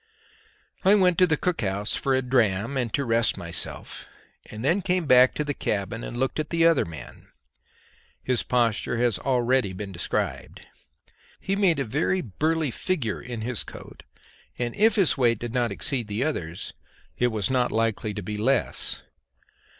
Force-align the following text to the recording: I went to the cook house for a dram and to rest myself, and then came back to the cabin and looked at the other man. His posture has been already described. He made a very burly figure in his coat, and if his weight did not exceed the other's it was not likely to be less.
I 0.83 0.95
went 0.95 1.19
to 1.19 1.27
the 1.27 1.37
cook 1.37 1.61
house 1.61 1.95
for 1.95 2.15
a 2.15 2.23
dram 2.23 2.75
and 2.75 2.91
to 2.95 3.05
rest 3.05 3.37
myself, 3.37 4.07
and 4.49 4.65
then 4.65 4.81
came 4.81 5.05
back 5.05 5.35
to 5.35 5.43
the 5.43 5.53
cabin 5.53 6.03
and 6.03 6.17
looked 6.17 6.39
at 6.39 6.49
the 6.49 6.65
other 6.65 6.85
man. 6.85 7.27
His 8.23 8.41
posture 8.41 8.97
has 8.97 9.17
been 9.19 9.25
already 9.27 9.73
described. 9.75 10.65
He 11.39 11.55
made 11.55 11.77
a 11.77 11.83
very 11.85 12.21
burly 12.21 12.71
figure 12.71 13.21
in 13.21 13.41
his 13.41 13.63
coat, 13.63 14.01
and 14.57 14.75
if 14.75 14.95
his 14.95 15.19
weight 15.19 15.37
did 15.37 15.53
not 15.53 15.71
exceed 15.71 16.07
the 16.07 16.23
other's 16.23 16.73
it 17.19 17.27
was 17.27 17.51
not 17.51 17.71
likely 17.71 18.11
to 18.15 18.23
be 18.23 18.37
less. 18.37 19.03